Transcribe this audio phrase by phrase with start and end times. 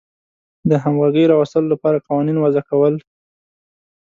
[0.69, 2.95] د همغږۍ راوستلو لپاره قوانین وضع کول.